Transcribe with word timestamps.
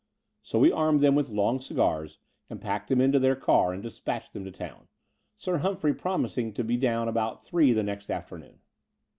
So 0.41 0.57
we 0.57 0.71
armed 0.71 1.01
them 1.01 1.13
with 1.13 1.29
long 1.29 1.59
cigars 1.59 2.17
and 2.49 2.59
packed 2.59 2.89
them 2.89 2.99
into 2.99 3.19
their 3.19 3.35
car 3.35 3.71
and 3.71 3.83
dispatched 3.83 4.33
them 4.33 4.43
to 4.45 4.51
town, 4.51 4.87
Sir 5.35 5.57
Hum 5.59 5.77
phrey 5.77 5.95
promising 5.95 6.53
to 6.53 6.63
be 6.63 6.75
down 6.75 7.07
about 7.07 7.45
three 7.45 7.71
the 7.71 7.83
next 7.83 8.09
afternoon. 8.09 8.61